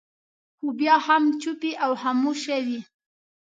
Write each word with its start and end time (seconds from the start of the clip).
خو 0.57 0.67
بیا 0.79 0.95
هم 1.07 1.23
چوپې 1.41 1.71
او 1.83 1.91
خاموشه 2.01 2.57
وي. 2.67 2.79